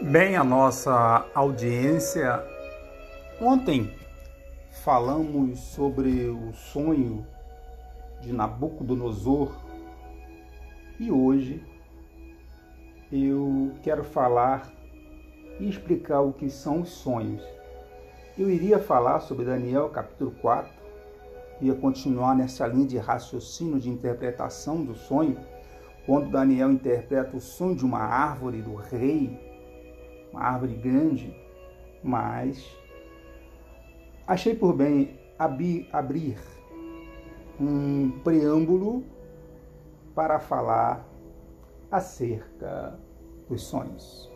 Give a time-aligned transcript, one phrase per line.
[0.00, 2.40] Bem, a nossa audiência,
[3.40, 3.92] ontem
[4.84, 7.26] falamos sobre o sonho
[8.20, 9.52] de Nabucodonosor
[11.00, 11.64] e hoje
[13.10, 14.72] eu quero falar
[15.58, 17.42] e explicar o que são os sonhos.
[18.38, 20.72] Eu iria falar sobre Daniel capítulo 4,
[21.60, 25.36] ia continuar nessa linha de raciocínio de interpretação do sonho,
[26.06, 29.47] quando Daniel interpreta o sonho de uma árvore do rei
[30.32, 31.34] uma árvore grande,
[32.02, 32.64] mas
[34.26, 36.38] achei por bem abrir, abrir
[37.60, 39.04] um preâmbulo
[40.14, 41.06] para falar
[41.90, 42.98] acerca
[43.48, 44.30] dos sonhos.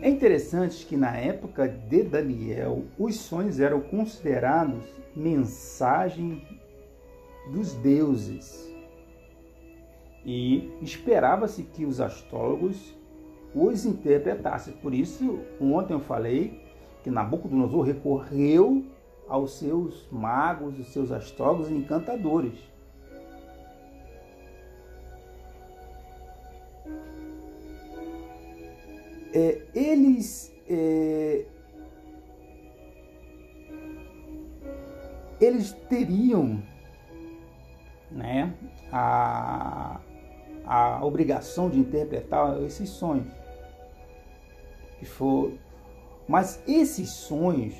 [0.00, 4.84] É interessante que na época de Daniel, os sonhos eram considerados
[5.16, 6.46] mensagem
[7.50, 8.73] dos deuses
[10.24, 12.94] e esperava-se que os astrólogos
[13.54, 14.74] os interpretassem.
[14.74, 16.60] Por isso, ontem eu falei
[17.02, 18.84] que Nabucodonosor recorreu
[19.28, 22.58] aos seus magos, os seus astrólogos e encantadores.
[29.36, 31.44] É, eles é,
[35.40, 36.62] eles teriam
[38.10, 38.54] né,
[38.92, 39.83] a,
[40.66, 43.32] a obrigação de interpretar esses sonhos.
[44.98, 45.52] Que for,
[46.26, 47.74] mas esses sonhos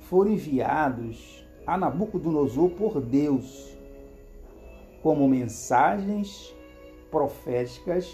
[0.00, 3.76] foram enviados a Nabucodonosor por Deus
[5.02, 6.54] como mensagens
[7.10, 8.08] proféticas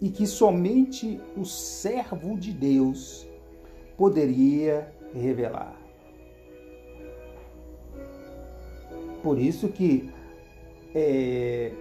[0.00, 3.28] e que somente o servo de Deus
[3.96, 5.76] poderia revelar.
[9.22, 10.10] Por isso que
[10.94, 11.72] é,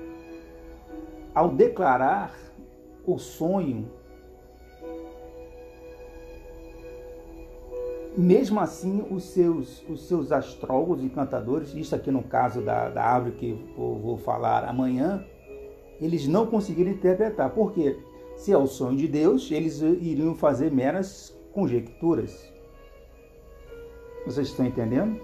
[1.34, 2.34] ao declarar
[3.06, 3.90] o sonho,
[8.18, 13.04] mesmo assim os seus, os seus astrólogos e cantadores, isso aqui no caso da, da
[13.04, 15.26] árvore que eu vou falar amanhã,
[16.02, 17.50] eles não conseguiram interpretar.
[17.52, 17.98] Por quê?
[18.36, 22.54] Se é o sonho de Deus, eles iriam fazer meras conjecturas.
[24.26, 25.20] Vocês estão entendendo?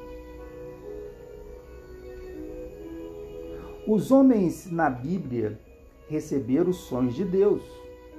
[3.88, 5.59] Os homens na Bíblia
[6.07, 7.63] receberam os sonhos de Deus.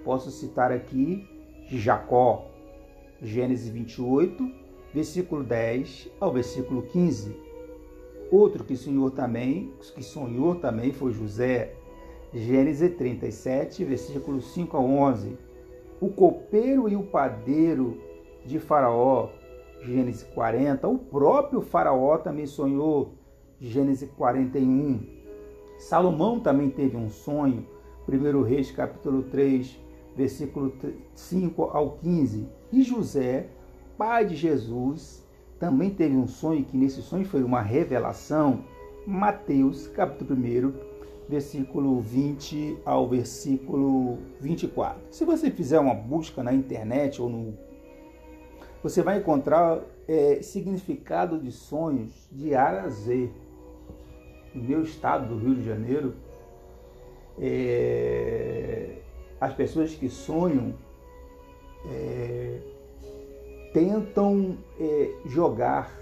[0.05, 1.27] Posso citar aqui
[1.69, 2.47] Jacó,
[3.21, 4.51] Gênesis 28,
[4.95, 7.37] versículo 10 ao versículo 15.
[8.31, 11.75] Outro que sonhou também, que sonhou também foi José,
[12.33, 15.39] Gênesis 37, versículo 5 a 11.
[16.01, 18.01] O copeiro e o padeiro
[18.45, 19.31] de Faraó,
[19.83, 20.87] Gênesis 40.
[20.89, 23.15] O próprio Faraó também sonhou,
[23.61, 25.01] Gênesis 41.
[25.79, 27.67] Salomão também teve um sonho,
[28.09, 29.79] 1 Reis capítulo 3,
[30.17, 30.73] versículo
[31.15, 32.49] 5 ao 15.
[32.73, 33.49] E José,
[33.99, 35.27] pai de Jesus,
[35.59, 38.65] também teve um sonho, que nesse sonho foi uma revelação.
[39.07, 40.73] Mateus capítulo 1,
[41.29, 45.03] versículo 20 ao versículo 24.
[45.11, 47.55] Se você fizer uma busca na internet ou no.
[48.83, 53.31] Você vai encontrar é, significado de sonhos de A a Z
[54.55, 56.15] no meu estado do Rio de Janeiro,
[57.39, 58.97] é,
[59.41, 60.75] as pessoas que sonham
[61.91, 62.61] é,
[63.73, 65.93] tentam é, jogar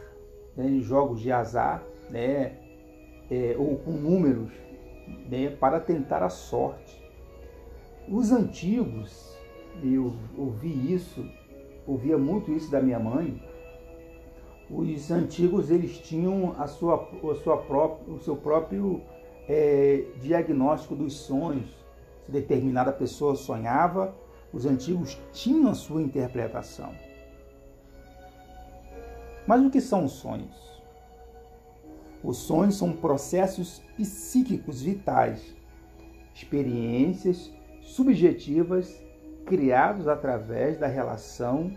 [0.57, 2.57] né, em jogos de azar né,
[3.31, 4.53] é, ou com números
[5.29, 7.03] né, para tentar a sorte.
[8.09, 9.37] Os antigos,
[9.83, 11.29] eu ouvi isso,
[11.87, 13.43] ouvia muito isso da minha mãe,
[14.71, 19.03] os antigos eles tinham a sua, a sua própria, o seu próprio
[19.49, 21.71] é, diagnóstico dos sonhos.
[22.25, 24.15] Se determinada pessoa sonhava,
[24.53, 26.93] os antigos tinham a sua interpretação.
[29.47, 30.83] Mas o que são os sonhos?
[32.23, 35.55] Os sonhos são processos psíquicos vitais,
[36.35, 37.53] experiências
[37.83, 39.03] subjetivas
[39.45, 41.71] criados através da relação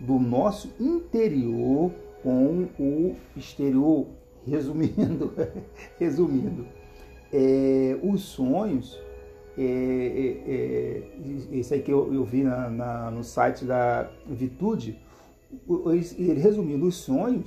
[0.00, 1.92] do nosso interior
[2.22, 4.06] com o exterior.
[4.46, 5.34] Resumindo,
[6.00, 6.66] resumindo,
[7.32, 8.98] é, os sonhos,
[9.56, 14.98] é, é, é, esse aí que eu, eu vi na, na, no site da Vitude,
[16.18, 17.46] ele, resumindo, os sonhos,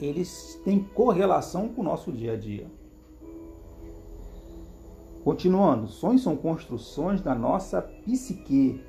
[0.00, 2.66] eles têm correlação com o nosso dia a dia.
[5.24, 8.80] Continuando, sonhos são construções da nossa psique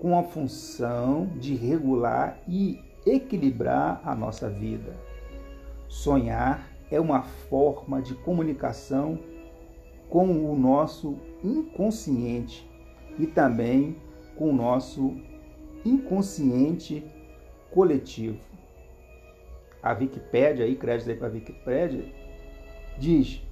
[0.00, 4.94] com a função de regular e equilibrar a nossa vida.
[5.88, 9.18] Sonhar é uma forma de comunicação
[10.08, 12.68] com o nosso inconsciente,
[13.18, 13.96] e também
[14.36, 15.16] com o nosso
[15.84, 17.04] inconsciente
[17.70, 18.38] coletivo.
[19.82, 22.04] A Wikipédia, aí, crédito aí para a Wikipédia,
[22.98, 23.42] diz: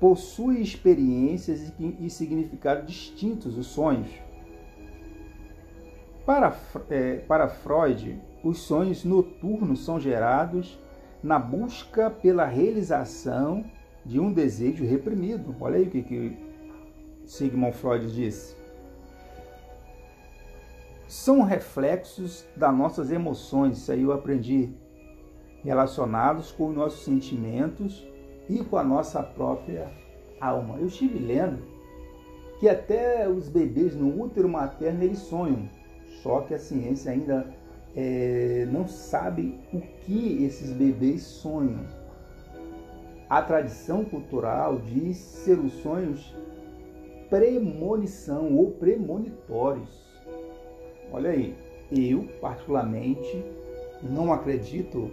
[0.00, 4.10] possui experiências e significados distintos os sonhos.
[6.24, 6.56] Para,
[6.88, 10.78] é, para Freud, os sonhos noturnos são gerados
[11.22, 13.64] na busca pela realização
[14.04, 15.54] de um desejo reprimido.
[15.60, 16.36] Olha aí o que, que
[17.26, 18.56] Sigmund Freud disse.
[21.06, 24.70] São reflexos das nossas emoções, isso aí eu aprendi,
[25.62, 28.06] relacionados com os nossos sentimentos
[28.48, 29.90] e com a nossa própria
[30.40, 30.78] alma.
[30.78, 31.62] Eu estive lendo
[32.58, 35.68] que até os bebês no útero materno eles sonham,
[36.22, 37.46] só que a ciência ainda
[37.94, 41.84] é, não sabe o que esses bebês sonham.
[43.32, 46.36] A tradição cultural diz ser os sonhos
[47.30, 50.20] premonição ou premonitórios.
[51.10, 51.56] Olha aí,
[51.90, 53.42] eu particularmente
[54.02, 55.10] não acredito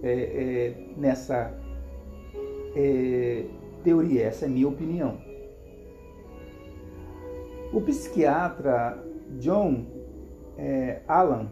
[0.00, 1.58] é, é, nessa
[2.76, 3.46] é,
[3.82, 5.18] teoria, essa é minha opinião.
[7.72, 8.96] O psiquiatra
[9.40, 9.86] John
[10.56, 11.50] é, Allan,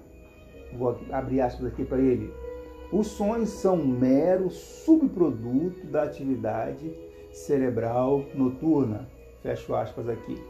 [0.79, 2.33] vou abrir aspas aqui para ele,
[2.95, 6.95] os sonhos são um mero subproduto da atividade
[7.33, 9.09] cerebral noturna.
[9.43, 10.41] Fecho aspas aqui.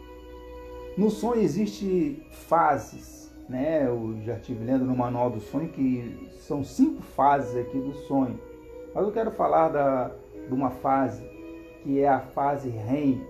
[0.94, 3.86] No sonho existe fases, né?
[3.86, 8.38] Eu já estive lendo no manual do sonho que são cinco fases aqui do sonho.
[8.94, 10.10] Mas eu quero falar da,
[10.46, 11.26] de uma fase
[11.82, 13.26] que é a fase REM,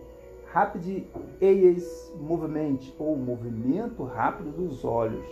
[0.46, 1.04] Rapid
[1.40, 1.76] Eye
[2.18, 5.24] Movement, ou movimento rápido dos olhos,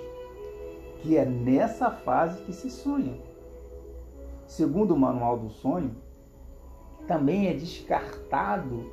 [1.01, 3.32] que é nessa fase que se sonha.
[4.53, 5.97] Segundo o manual do sonho,
[7.07, 8.85] também é descartado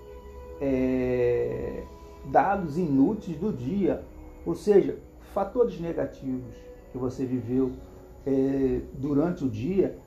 [0.61, 1.83] é,
[2.27, 4.01] dados inúteis do dia,
[4.45, 4.97] ou seja,
[5.33, 6.56] fatores negativos
[6.94, 7.73] que você viveu
[8.25, 10.00] é, durante o dia,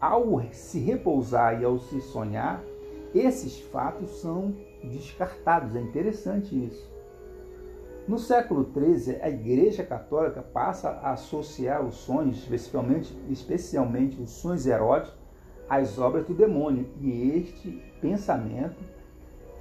[0.00, 2.60] ao se repousar e ao se sonhar,
[3.14, 4.52] esses fatos são
[4.82, 5.76] descartados.
[5.76, 6.90] É interessante isso.
[8.08, 14.66] No século XIII, a Igreja Católica passa a associar os sonhos, especialmente, especialmente os sonhos
[14.66, 15.16] eróticos,
[15.68, 16.88] às obras do demônio.
[17.00, 17.70] E este
[18.00, 18.82] pensamento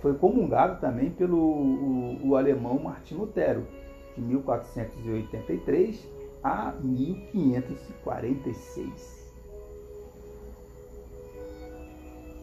[0.01, 3.67] foi comungado também pelo o, o alemão Martin Lutero,
[4.15, 6.07] de 1483
[6.41, 9.27] a 1546.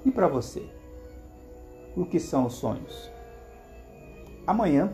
[0.04, 0.68] E para você?
[1.96, 3.10] o que são os sonhos.
[4.46, 4.92] Amanhã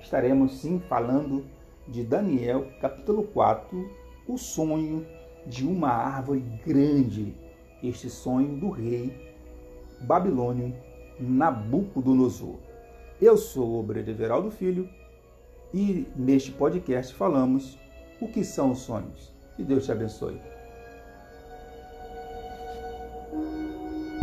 [0.00, 1.44] estaremos sim falando
[1.86, 3.90] de Daniel, capítulo 4,
[4.26, 5.06] o sonho
[5.46, 7.34] de uma árvore grande,
[7.82, 9.28] este sonho do rei
[10.00, 10.74] babilônio
[11.18, 12.56] Nabucodonosor.
[13.20, 14.88] Eu sou o Brede Veraldo Filho
[15.74, 17.78] e neste podcast falamos
[18.20, 19.32] o que são os sonhos.
[19.56, 20.40] Que Deus te abençoe.